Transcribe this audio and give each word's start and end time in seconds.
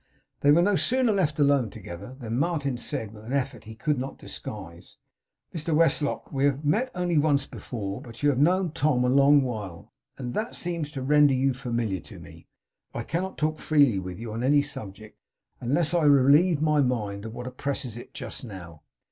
They 0.39 0.49
were 0.51 0.63
no 0.63 0.75
sooner 0.75 1.11
left 1.11 1.37
alone 1.37 1.69
together 1.69 2.15
than 2.19 2.39
Martin 2.39 2.75
said, 2.79 3.11
with 3.13 3.23
an 3.23 3.33
effort 3.33 3.65
he 3.65 3.75
could 3.75 3.99
not 3.99 4.17
disguise: 4.17 4.97
'Mr 5.53 5.75
Westlock, 5.75 6.31
we 6.31 6.45
have 6.45 6.65
met 6.65 6.89
only 6.95 7.19
once 7.19 7.45
before, 7.45 8.01
but 8.01 8.23
you 8.23 8.29
have 8.29 8.39
known 8.39 8.71
Tom 8.71 9.03
a 9.05 9.09
long 9.09 9.43
while, 9.43 9.93
and 10.17 10.33
that 10.33 10.55
seems 10.55 10.89
to 10.89 11.03
render 11.03 11.35
you 11.35 11.53
familiar 11.53 11.99
to 11.99 12.17
me. 12.17 12.47
I 12.95 13.03
cannot 13.03 13.37
talk 13.37 13.59
freely 13.59 13.99
with 13.99 14.17
you 14.17 14.33
on 14.33 14.41
any 14.41 14.63
subject 14.63 15.19
unless 15.59 15.93
I 15.93 16.05
relieve 16.05 16.63
my 16.63 16.81
mind 16.81 17.25
of 17.25 17.35
what 17.35 17.45
oppresses 17.45 17.95
it 17.95 18.15
just 18.15 18.43
now. 18.43 18.81